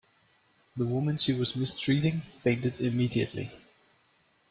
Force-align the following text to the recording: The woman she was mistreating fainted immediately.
The 0.77 0.87
woman 0.87 1.17
she 1.17 1.31
was 1.31 1.55
mistreating 1.55 2.21
fainted 2.21 2.81
immediately. 2.81 3.51